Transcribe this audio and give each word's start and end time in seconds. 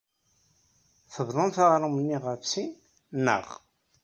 Tebḍamt 1.13 1.57
aɣrum-nni 1.63 2.17
ɣef 2.25 2.41
sin, 2.51 2.71
naɣ? 3.25 3.47